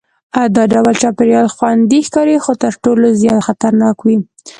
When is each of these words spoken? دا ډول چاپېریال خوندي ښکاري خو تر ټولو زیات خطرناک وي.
دا 0.55 0.63
ډول 0.73 0.95
چاپېریال 1.01 1.47
خوندي 1.55 1.99
ښکاري 2.07 2.37
خو 2.43 2.51
تر 2.63 2.73
ټولو 2.83 3.07
زیات 3.21 3.39
خطرناک 3.47 3.97
وي. 4.05 4.17